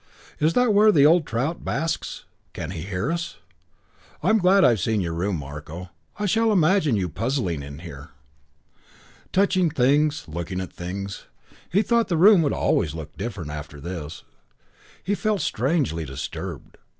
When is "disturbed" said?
16.03-16.79